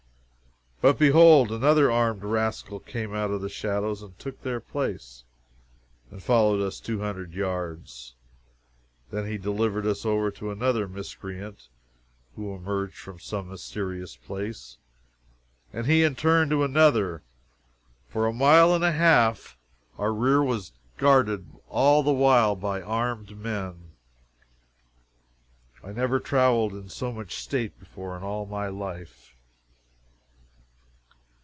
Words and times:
But 0.83 0.97
behold, 0.97 1.51
another 1.51 1.91
armed 1.91 2.23
rascal 2.23 2.79
came 2.79 3.13
out 3.13 3.29
of 3.29 3.41
the 3.41 3.49
shadows 3.49 4.01
and 4.01 4.17
took 4.17 4.41
their 4.41 4.59
place, 4.59 5.23
and 6.09 6.23
followed 6.23 6.59
us 6.59 6.79
two 6.79 7.01
hundred 7.01 7.33
yards. 7.35 8.15
Then 9.11 9.27
he 9.27 9.37
delivered 9.37 9.85
us 9.85 10.07
over 10.07 10.31
to 10.31 10.49
another 10.49 10.87
miscreant, 10.87 11.67
who 12.35 12.55
emerged 12.55 12.97
from 12.97 13.19
some 13.19 13.49
mysterious 13.51 14.15
place, 14.15 14.79
and 15.71 15.85
he 15.85 16.03
in 16.03 16.15
turn 16.15 16.49
to 16.49 16.63
another! 16.63 17.21
For 18.09 18.25
a 18.25 18.33
mile 18.33 18.73
and 18.73 18.83
a 18.83 18.91
half 18.91 19.59
our 19.99 20.11
rear 20.11 20.41
was 20.41 20.71
guarded 20.97 21.45
all 21.69 22.01
the 22.01 22.11
while 22.11 22.55
by 22.55 22.81
armed 22.81 23.37
men. 23.37 23.91
I 25.83 25.91
never 25.91 26.19
traveled 26.19 26.73
in 26.73 26.89
so 26.89 27.11
much 27.11 27.35
state 27.35 27.77
before 27.79 28.17
in 28.17 28.23
all 28.23 28.47
my 28.47 28.67
life. 28.67 29.27